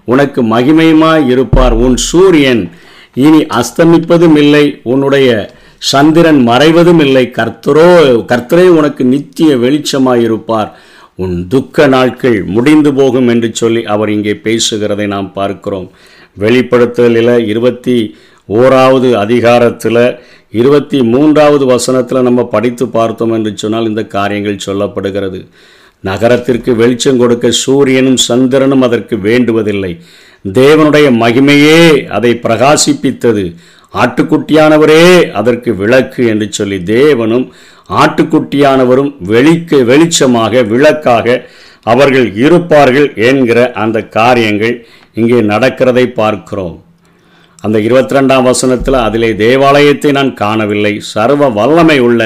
உனக்கு 0.04 0.40
மகிமையுமாய் 0.42 1.28
இருப்பார் 1.28 1.75
உன் 1.85 1.97
சூரியன். 1.97 2.62
இனி 3.14 3.40
அஸ்தமிப்பதும் 3.59 4.37
இல்லை 4.37 4.64
உன்னுடைய 4.83 5.28
சந்திரன் 5.92 6.40
மறைவதும் 6.49 7.00
இல்லை 7.06 7.25
கர்த்தரோ 7.38 7.88
கர்த்தரே 8.33 8.66
உனக்கு 8.78 9.04
நித்திய 9.04 9.56
வெளிச்சமாய் 9.56 10.23
இருப்பார் 10.23 10.71
உன் 11.14 11.47
துக்க 11.49 11.87
நாட்கள் 11.87 12.38
முடிந்து 12.44 12.92
போகும் 12.92 13.28
என்று 13.28 13.50
சொல்லி 13.54 13.83
அவர் 13.94 14.11
இங்கே 14.11 14.35
பேசுகிறதை 14.47 15.06
நாம் 15.06 15.33
பார்க்கிறோம். 15.33 15.88
வெளிப்படுத்தலில் 16.38 17.37
இருபத்தி 17.47 17.97
ஓராவது 18.49 19.13
அதிகாரத்தில் 19.13 20.19
இருபத்தி 20.51 21.03
மூன்றாவது 21.03 21.67
வசனத்தில் 21.67 22.23
நம்ம 22.23 22.45
படித்து 22.45 22.89
பார்த்தோம் 22.89 23.33
என்று 23.33 23.53
சொன்னால் 23.57 23.89
இந்த 23.89 24.07
காரியங்கள் 24.07 24.65
சொல்லப்படுகிறது. 24.67 25.47
நகரத்திற்கு 26.01 26.75
வெளிச்சம் 26.75 27.17
கொடுக்க 27.17 27.51
சூரியனும் 27.51 28.17
சந்திரனும் 28.17 28.83
அதற்கு 28.83 29.17
வேண்டுவதில்லை. 29.17 30.01
தேவனுடைய 30.45 31.07
மகிமையே 31.23 32.07
அதை 32.09 32.33
பிரகாசிப்பித்தது. 32.43 33.55
ஆட்டுக்குட்டியானவரே 33.95 35.33
அதற்கு 35.33 35.75
விளக்கு 35.75 36.27
என்று 36.27 36.49
சொல்லி 36.51 36.79
தேவனும் 36.79 37.47
ஆட்டுக்குட்டியானவரும் 38.03 39.13
வெளிக்கு 39.19 39.85
வெளிச்சமாக 39.85 40.63
விளக்காக 40.67 41.47
அவர்கள் 41.83 42.35
இருப்பார்கள் 42.37 43.15
என்கிற 43.15 43.73
அந்த 43.73 43.99
காரியங்கள் 44.03 44.87
இங்கே 45.15 45.41
நடக்கிறதை 45.41 46.07
பார்க்கிறோம். 46.07 46.84
அந்த 47.64 47.78
இருபத்தி 47.87 48.14
ரெண்டாம் 48.16 48.47
வசனத்தில் 48.50 48.97
அதிலே 49.06 49.30
தேவாலயத்தை 49.44 50.11
நான் 50.18 50.33
காணவில்லை. 50.42 50.92
சர்வ 51.12 51.49
வல்லமை 51.59 51.99
உள்ள 52.09 52.23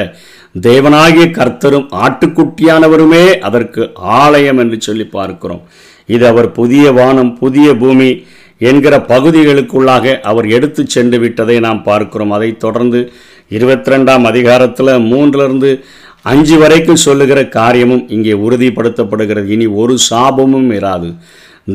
தேவனாகிய 0.67 1.27
கர்த்தரும் 1.39 1.87
ஆட்டுக்குட்டியானவருமே 2.05 3.25
அதற்கு 3.49 3.83
ஆலயம் 4.21 4.61
என்று 4.63 4.79
சொல்லி 4.87 5.07
பார்க்கிறோம். 5.17 5.63
இது 6.15 6.25
அவர் 6.33 6.49
புதிய 6.59 6.85
வானம் 6.99 7.33
புதிய 7.43 7.69
பூமி 7.83 8.11
என்கிற 8.69 8.95
பகுதிகளுக்குள்ளாக 9.13 10.15
அவர் 10.31 10.47
எடுத்து 10.57 10.83
சென்று 10.95 11.19
விட்டதை 11.19 11.57
நாம் 11.67 11.83
பார்க்கிறோம். 11.83 12.35
அதைத் 12.37 12.63
தொடர்ந்து 12.65 13.01
இருபத்தி 13.57 13.93
ரெண்டாம் 13.93 14.25
அதிகாரத்தில் 14.33 14.93
மூன்றிலிருந்து 15.11 15.71
அஞ்சு 16.31 16.57
வரைக்கும் 16.59 17.05
சொல்லுகிற 17.05 17.41
காரியமும் 17.59 18.05
இங்கே 18.17 18.33
உறுதிப்படுத்தப்படுகிறது. 18.47 19.49
இனி 19.57 19.67
ஒரு 19.83 19.95
சாபமும் 20.11 20.71
இராது. 20.79 21.11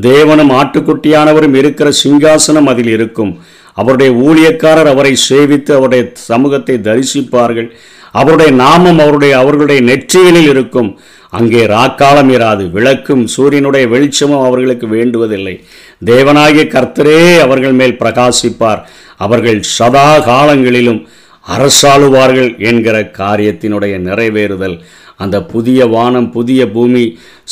தேவனும் 0.02 0.52
ஆட்டுக்குட்டியானவரும் 0.60 1.54
இருக்கிற 1.54 1.92
சிங்காசனம் 2.04 2.66
அதில் 2.66 2.88
இருக்கும். 2.88 3.40
அவருடைய 3.74 4.14
ஊழியக்காரர் 4.14 4.86
அவரை 4.86 5.18
சேவித்து 5.30 5.72
அவருடைய 5.72 6.12
சமூகத்தை 6.14 6.76
தரிசிப்பார்கள். 6.76 7.70
அவருடைய 8.12 8.52
நாமம் 8.52 9.00
அவருடைய 9.00 9.38
அவர்களுடைய 9.38 9.82
நெற்றியினில் 9.82 10.50
இருக்கும். 10.50 11.00
அங்கே 11.30 11.66
ராக்காலம் 11.66 12.32
இராது 12.32 12.72
விளக்கும் 12.72 13.28
சூரியனுடைய 13.28 13.88
வெளிச்சமும் 13.88 14.44
அவர்களுக்கு 14.44 14.88
வேண்டுவதில்லை. 14.88 15.64
தேவனாகிய 16.06 16.66
கர்த்தரே 16.76 17.40
அவர்கள் 17.40 17.72
மேல் 17.72 17.98
பிரகாசிப்பார். 18.00 18.82
அவர்கள் 19.18 19.62
சதா 19.62 20.20
காலங்களிலும் 20.20 21.08
அரசாளுவார்கள் 21.48 22.58
என்கிற 22.58 23.12
காரியத்தினுடைய 23.18 23.98
நிறைவேறுதல். 24.00 24.80
அந்த 25.18 25.38
புதிய 25.44 25.86
வானம் 25.86 26.32
புதிய 26.32 26.62
பூமி 26.72 27.04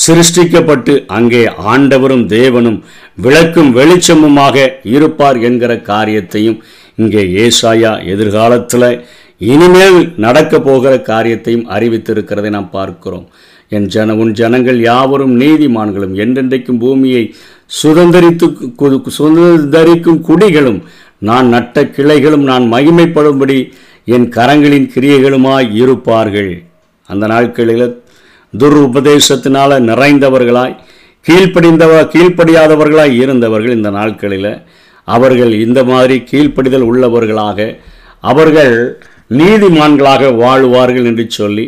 சிருஷ்டிக்கப்பட்டு 0.05 0.93
அங்கே 1.17 1.43
ஆண்டவரும் 1.73 2.25
தேவனும் 2.35 2.79
விளக்கும் 3.15 3.71
வெளிச்சமுமாக 3.77 4.67
இருப்பார் 4.83 5.39
என்கிற 5.49 5.81
காரியத்தையும் 5.81 6.61
இங்கே 6.95 7.23
ஏசாயா 7.43 7.91
எதிர்காலத்தில் 8.05 8.89
இனிமேல் 9.37 9.99
நடக்க 10.17 10.59
போகிற 10.59 10.93
காரியத்தையும் 11.01 11.69
அறிவித்திருக்கிறதை 11.69 12.49
நாம் 12.49 12.69
பார்க்கிறோம். 12.69 13.27
என் 13.69 13.87
ஜன 13.93 14.15
உன் 14.15 14.33
ஜனங்கள் 14.39 14.79
யாவரும் 14.79 15.35
நீதிமான்களும் 15.41 16.15
என்றென்றைக்கும் 16.23 16.81
பூமியை 16.83 17.23
சுதந்திரித்து 17.81 18.47
சுதந்திரிக்கும் 19.17 20.19
குடிகளும் 20.27 20.81
நான் 21.17 21.47
நட்ட 21.47 21.83
கிளைகளும் 21.97 22.45
நான் 22.51 22.65
மகிமைப்படும்படி 22.73 23.57
என் 24.05 24.27
கரங்களின் 24.35 24.87
கிரியைகளுமாய் 24.93 25.69
இருப்பார்கள். 25.81 26.51
அந்த 27.11 27.27
நாட்களில் 27.27 27.85
துர் 28.53 28.77
உபதேசத்தினால் 28.87 29.75
நிறைந்தவர்களாய் 29.89 30.75
கீழ்ப்படிந்தவ 31.25 31.93
கீழ்ப்படியாதவர்களாய் 32.13 33.13
இருந்தவர்கள் 33.23 33.75
இந்த 33.75 33.89
நாட்களில் 33.89 34.51
அவர்கள் 35.07 35.53
இந்த 35.59 35.83
மாதிரி 35.83 36.15
கீழ்ப்படிதல் 36.31 36.87
உள்ளவர்களாக 36.91 37.59
அவர்கள் 38.23 38.75
நீதிமான்களாக 39.29 40.35
வாழ்வார்கள் 40.35 41.05
என்று 41.05 41.25
சொல்லி 41.29 41.65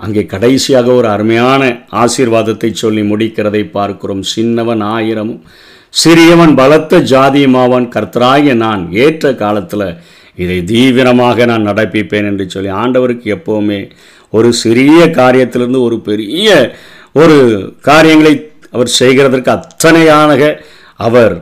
அங்கே 0.00 0.26
கடைசியாக 0.26 0.88
ஒரு 0.92 1.08
அருமையான 1.08 1.62
ஆசீர்வாதத்தை 1.92 2.70
சொல்லி 2.72 3.02
முடிக்கிறதை 3.02 3.70
பார்க்கிறோம். 3.70 4.22
சின்னவன் 4.22 4.80
ஆயிரமும் 4.80 5.40
சிறியவன் 5.94 6.54
பலத்த 6.56 7.00
ஜாதியுமாவன் 7.12 7.86
கர்த்தராகிய 7.94 8.54
நான் 8.54 8.92
ஏற்ற 8.92 9.34
காலத்தில் 9.34 9.86
இதை 10.38 10.58
தீவிரமாக 10.64 11.46
நான் 11.46 11.68
நடப்பிப்பேன் 11.68 12.28
என்று 12.30 12.44
சொல்லி 12.48 12.70
ஆண்டவருக்கு 12.78 13.28
எப்போவுமே 13.36 13.80
ஒரு 14.32 14.48
சிறிய 14.54 14.98
காரியத்திலிருந்து 15.12 15.80
ஒரு 15.80 15.96
பெரிய 16.00 16.48
ஒரு 17.14 17.36
காரியங்களை 17.80 18.34
அவர் 18.70 18.90
செய்கிறதற்கு 18.98 19.50
அத்தனையாக 19.50 20.42
அவர் 21.00 21.34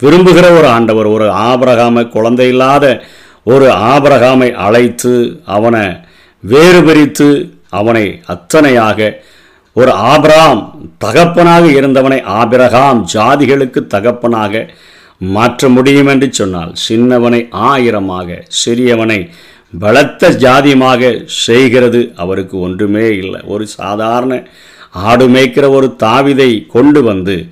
விரும்புகிற 0.00 0.46
ஒரு 0.56 0.68
ஆண்டவர் 0.68 1.08
ஒரு 1.08 1.26
ஆபரகாம 1.44 2.02
குழந்தை 2.08 2.48
இல்லாத 2.48 2.86
ஒரு 3.46 3.66
ஆபரகாமை 3.86 4.48
அழைத்து 4.58 5.14
அவனை 5.48 5.84
வேறு 6.44 6.80
பிரித்து 6.82 7.28
அவனை 7.70 8.04
அத்தனையாக 8.26 8.98
ஒரு 9.76 9.92
ஆபராம் 10.06 10.60
தகப்பனாக 10.98 11.64
இருந்தவனை 11.72 12.18
ஆபிரகாம் 12.34 13.00
ஜாதிகளுக்கு 13.14 13.80
தகப்பனாக 13.86 14.64
மாற்ற 15.18 15.68
முடியும் 15.68 16.06
என்று 16.06 16.32
சொன்னால் 16.32 16.72
சின்னவனை 16.88 17.48
ஆயிரமாக 17.50 18.44
சிறியவனை 18.64 19.30
பலத்த 19.78 20.30
ஜாதியமாக 20.30 21.22
செய்கிறது 21.26 22.12
அவருக்கு 22.16 22.60
ஒன்றுமே 22.60 23.16
இல்லை. 23.16 23.40
ஒரு 23.44 23.66
சாதாரண 23.66 24.46
ஆடு 24.90 25.28
மேய்க்கிற 25.28 25.68
ஒரு 25.68 25.94
தாவிதை 25.98 26.66
கொண்டு 26.66 27.02
வந்து 27.02 27.48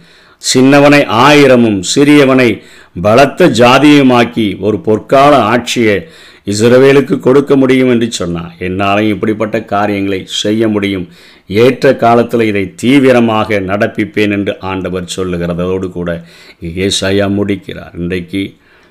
சின்னவனை 0.54 1.06
ஆயிரமும் 1.06 1.82
சிறியவனை 1.94 2.62
பலத்த 3.02 3.46
ஜாதியுமாக்கி 3.46 4.60
ஒரு 4.60 4.80
பொற்கால 4.86 5.32
ஆட்சியை 5.34 6.08
இஸ்ரவேலுக்கு 6.46 7.18
கொடுக்க 7.18 7.56
முடியும் 7.56 7.90
என்று 7.90 8.12
சொன்னார். 8.12 8.52
என்னாலையும் 8.58 9.14
இப்படிப்பட்ட 9.14 9.64
காரியங்களை 9.64 10.20
செய்ய 10.26 10.68
முடியும். 10.68 11.06
ஏற்ற 11.46 11.96
காலத்தில் 11.96 12.40
இதை 12.40 12.74
தீவிரமாக 12.74 13.60
நடப்பிப்பேன் 13.60 14.30
என்று 14.30 14.54
ஆண்டவர் 14.60 15.14
சொல்லுகிறதோடு 15.16 15.88
கூட 15.88 16.24
ஏசாயா 16.62 17.28
முடிக்கிறார். 17.34 17.94
இன்றைக்கு 17.98 18.42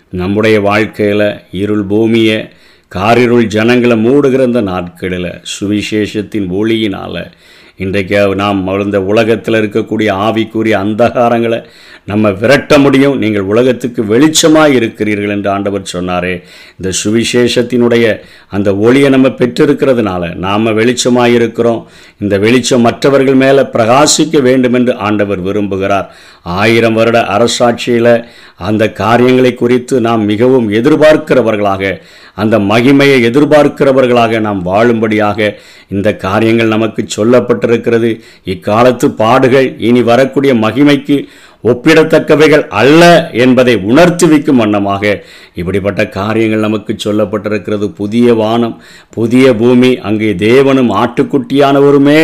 நம்முடைய 0.10 0.60
வாழ்க்கையில் 0.62 1.28
இருள் 1.52 1.84
பூமியை 1.84 2.40
காரிருள் 2.88 3.46
ஜனங்களை 3.48 3.98
மூடுகிற 4.06 4.44
இந்த 4.44 4.62
நாட்களில் 4.62 5.32
சுவிசேஷத்தின் 5.60 6.48
ஒளியினால் 6.52 7.24
இன்றைக்கு 7.78 8.36
நாம் 8.36 8.60
இந்த 8.84 9.02
உலகத்தில் 9.02 9.54
இருக்கக்கூடிய 9.54 10.10
ஆவிக்குரிய 10.28 10.76
அந்தகாரங்களை 10.86 11.60
நம்ம 12.06 12.32
விரட்ட 12.32 12.78
முடியும். 12.78 13.18
நீங்கள் 13.18 13.42
உலகத்துக்கு 13.42 14.02
வெளிச்சமாக 14.04 14.74
இருக்கிறீர்கள் 14.74 15.30
என்று 15.30 15.50
ஆண்டவர் 15.50 15.92
சொன்னாரே. 15.94 16.44
இந்த 16.78 16.92
சுவிசேஷத்தினுடைய 17.04 18.20
அந்த 18.50 18.76
ஒளியை 18.76 19.10
நம்ம 19.10 19.28
பெற்றிருக்கிறதுனால 19.28 20.36
நாம் 20.36 20.66
வெளிச்சமாக 20.66 21.26
இருக்கிறோம். 21.26 21.88
இந்த 22.20 22.38
வெளிச்சம் 22.38 22.82
மற்றவர்கள் 22.82 23.36
மேலே 23.36 23.62
பிரகாசிக்க 23.62 24.42
வேண்டும் 24.42 24.74
என்று 24.74 24.96
ஆண்டவர் 24.96 25.42
விரும்புகிறார். 25.42 26.08
ஆயிரம் 26.42 26.94
வருட 26.94 27.20
அரசாட்சியில் 27.20 28.26
அந்த 28.56 28.92
காரியங்களை 28.92 29.54
குறித்து 29.54 30.02
நாம் 30.02 30.26
மிகவும் 30.26 30.72
எதிர்பார்க்கிறவர்களாக 30.72 32.02
அந்த 32.34 32.60
மகிமையை 32.60 33.18
எதிர்பார்க்கிறவர்களாக 33.30 34.40
நாம் 34.40 34.62
வாழும்படியாக 34.66 35.56
இந்த 35.88 36.16
காரியங்கள் 36.16 36.68
நமக்கு 36.68 37.08
சொல்லப்பட்டிருக்கிறது 37.62 38.12
இக்காலத்து 38.54 39.08
பாடுகள் 39.22 39.70
இனி 39.88 40.02
வரக்கூடிய 40.12 40.52
மகிமைக்கு 40.66 41.18
ஒப்பிடத்தக்கவைகள் 41.72 42.64
அல்ல 42.80 43.02
என்பதை 43.44 43.74
உணர்த்துவிக்கும் 43.90 44.62
வண்ணமாக 44.62 45.04
இப்படிப்பட்ட 45.60 46.02
காரியங்கள் 46.16 46.66
நமக்கு 46.66 46.94
சொல்லப்பட்டிருக்கிறது. 47.04 47.88
புதிய 48.00 48.34
வானம் 48.40 48.74
புதிய 49.18 49.46
பூமி 49.60 49.92
அங்கே 50.10 50.30
தேவனும் 50.46 50.90
ஆட்டுக்குட்டியானவருமே 51.02 52.22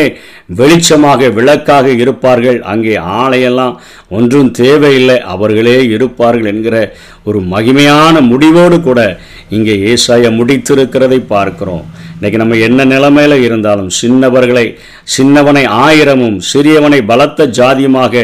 வெளிச்சமாக 0.62 1.30
விளக்காக 1.38 1.93
இருப்பார்கள். 2.04 2.60
அங்கே 2.73 2.95
ஆலையெல்லாம் 3.21 3.76
ஒன்றும் 4.17 4.52
தேவையில்லை. 4.62 5.19
அவர்களே 5.36 5.78
இருப்பார்கள் 5.95 6.52
என்கிற 6.54 6.78
ஒரு 7.30 7.41
மகிமையான 7.54 8.21
முடிவோடு 8.32 8.80
கூட 8.82 9.02
இங்கே 9.50 9.76
ஏசாய 9.93 10.32
முடித்திருக்கிறதை 10.39 11.21
பார்க்கிறோம். 11.36 11.86
இன்றைக்கி 12.19 12.38
நம்ம 12.38 12.56
என்ன 12.56 12.86
நிலைமையில் 12.86 13.43
இருந்தாலும் 13.43 13.89
சின்னவர்களை 14.01 14.63
சின்னவனை 15.17 15.67
ஆயிரமும் 15.67 16.38
சிறியவனை 16.53 16.99
பலத்த 17.06 17.45
ஜாதியுமாக 17.58 18.23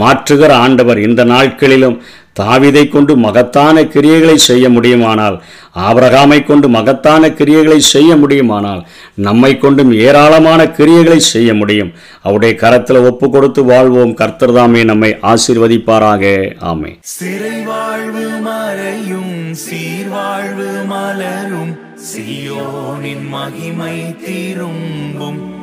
மாற்றுகிற 0.00 0.50
ஆண்டவர் 0.64 0.98
இந்த 0.98 1.24
நாட்களிலும் 1.24 1.96
தாவிதை 2.40 2.88
கொண்டு 2.88 3.16
மகத்தான 3.16 3.82
கிரியைகளை 3.94 4.34
செய்ய 4.34 4.68
முடியுமானால் 4.68 5.42
ஆபரகாமை 5.88 6.44
கொண்டு 6.44 6.68
மகத்தான 6.68 7.28
கிரியைகளை 7.28 7.76
செய்ய 7.76 8.16
முடியுமானால் 8.16 8.86
நம்மை 9.14 9.58
கொண்டும் 9.58 9.92
ஏராளமான 10.06 10.64
கிரியைகளை 10.78 11.20
செய்ய 11.32 11.54
முடியும். 11.54 11.92
அவருடைய 12.22 12.54
கரத்தில் 12.54 13.04
ஒப்பு 13.10 13.28
கொடுத்து 13.30 13.64
வாழ்வோம். 13.64 14.16
கர்த்தர்தாமே 14.22 14.84
நம்மை 14.84 15.16
ஆசீர்வதிப்பாராக. 15.32 16.24
ஆமை 16.58 16.98
சிறை 17.00 17.58
வாழ்வு 17.70 18.26
மறையும் 18.48 19.54
சீர்வாழ்வு 19.66 20.72
மலரும். 20.86 21.89
சியோனின் 22.16 23.28
மகிமை 23.28 24.16
திரும்பும். 24.16 25.58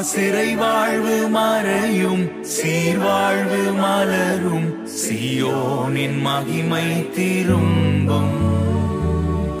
சிறை 0.00 0.56
வாழ்வு 0.56 1.28
மறையும். 1.28 2.30
சீர்வாழ்வு 2.42 3.74
மலரும். 3.78 4.88
சியோனின் 4.88 6.20
மகிமை 6.20 7.10
திரும்பும். 7.10 8.50